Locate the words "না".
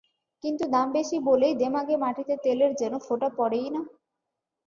3.69-3.81